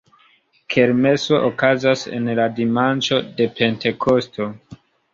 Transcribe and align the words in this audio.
Kermeso 0.75 1.41
okazas 1.51 2.07
en 2.21 2.33
la 2.41 2.49
dimanĉo 2.61 3.23
de 3.39 3.51
Pentekosto. 3.63 4.53